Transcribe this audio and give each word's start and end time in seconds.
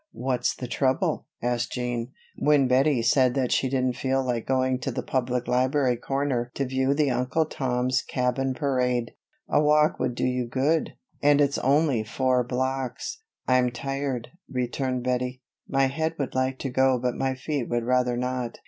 "What's 0.13 0.55
the 0.55 0.65
trouble?" 0.67 1.27
asked 1.43 1.73
Jean, 1.73 2.11
when 2.35 2.67
Bettie 2.67 3.03
said 3.03 3.35
that 3.35 3.51
she 3.51 3.69
didn't 3.69 3.97
feel 3.97 4.25
like 4.25 4.47
going 4.47 4.79
to 4.79 4.89
the 4.89 5.03
Public 5.03 5.47
Library 5.47 5.95
corner 5.95 6.49
to 6.55 6.65
view 6.65 6.95
the 6.95 7.11
Uncle 7.11 7.45
Tom's 7.45 8.01
Cabin 8.01 8.55
parade. 8.55 9.11
"A 9.47 9.61
walk 9.61 9.99
would 9.99 10.15
do 10.15 10.25
you 10.25 10.47
good, 10.47 10.93
and 11.21 11.39
it's 11.39 11.59
only 11.59 12.03
four 12.03 12.43
blocks." 12.43 13.21
"I'm 13.47 13.69
tired," 13.69 14.29
returned 14.49 15.03
Bettie. 15.03 15.43
"My 15.67 15.85
head 15.85 16.15
would 16.17 16.33
like 16.33 16.57
to 16.61 16.69
go 16.71 16.97
but 16.97 17.13
my 17.13 17.35
feet 17.35 17.69
would 17.69 17.83
rather 17.83 18.17
not. 18.17 18.57